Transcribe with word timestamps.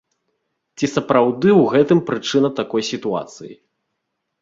Ці 0.77 0.89
сапраўды 0.95 1.49
ў 1.53 1.63
гэтым 1.75 1.99
прычына 2.09 2.53
такой 2.63 2.81
сітуацыі? 2.91 3.53